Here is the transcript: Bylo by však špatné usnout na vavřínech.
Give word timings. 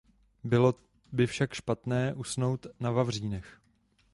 Bylo 0.43 0.73
by 1.11 1.27
však 1.27 1.53
špatné 1.53 2.13
usnout 2.13 2.67
na 2.79 2.91
vavřínech. 2.91 3.61